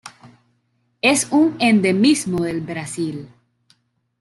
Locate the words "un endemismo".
1.31-2.43